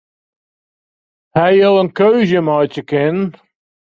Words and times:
Hawwe 1.35 1.57
jo 1.59 1.69
in 1.81 1.89
keuze 1.97 2.39
meitsje 2.45 2.81
kinnen? 2.89 3.19